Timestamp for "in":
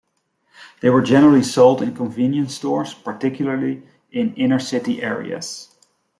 1.83-1.93, 4.11-4.33